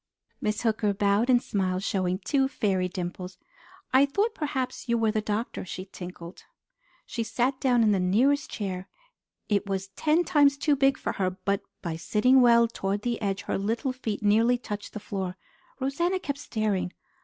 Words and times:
Miss 0.41 0.63
Hooker 0.63 0.95
bowed 0.95 1.29
and 1.29 1.43
smiled, 1.43 1.83
showing 1.83 2.17
two 2.17 2.47
fairy 2.47 2.87
dimples. 2.87 3.37
"I 3.93 4.07
thought 4.07 4.33
perhaps 4.33 4.89
you 4.89 4.97
were 4.97 5.11
the 5.11 5.21
doctor," 5.21 5.63
she 5.63 5.85
tinkled. 5.85 6.45
She 7.05 7.21
sat 7.21 7.59
down 7.59 7.83
in 7.83 7.91
the 7.91 7.99
nearest 7.99 8.49
chair. 8.49 8.89
It 9.47 9.67
was 9.69 9.89
ten 9.89 10.23
times 10.23 10.57
too 10.57 10.75
big 10.75 10.97
for 10.97 11.11
her, 11.11 11.29
but 11.29 11.61
by 11.83 11.97
sitting 11.97 12.41
well 12.41 12.67
toward 12.67 13.03
the 13.03 13.21
edge, 13.21 13.43
her 13.43 13.59
little 13.59 13.93
feet 13.93 14.23
nearly 14.23 14.57
touched 14.57 14.93
the 14.93 14.99
floor. 14.99 15.37
Rosanna 15.79 16.17
kept 16.19 16.39
staring. 16.39 16.93